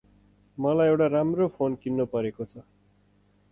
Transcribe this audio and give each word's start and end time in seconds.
मलाइ 0.57 0.87
एउटा 0.87 1.09
राम्रो 1.17 1.47
फोन 1.59 1.77
किन्नुपरेको 1.83 2.43
छ। 2.45 2.57